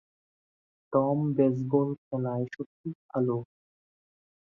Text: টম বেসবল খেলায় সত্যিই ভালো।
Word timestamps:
টম 0.93 1.17
বেসবল 1.35 1.87
খেলায় 2.01 2.45
সত্যিই 2.53 2.93
ভালো। 3.07 3.37